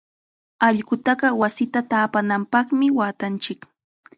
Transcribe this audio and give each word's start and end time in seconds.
Allqutaqa 0.67 1.27
wasita 1.41 1.79
taapananpaqmi 1.91 2.87
waatanchik. 2.97 3.59